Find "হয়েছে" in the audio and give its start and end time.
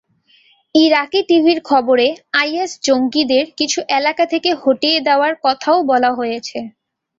6.13-6.57